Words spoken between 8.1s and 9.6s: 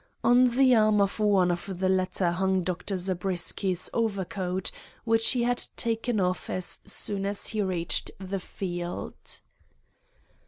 the field.